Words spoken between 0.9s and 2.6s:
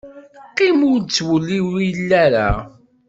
ur ttewliwil ara.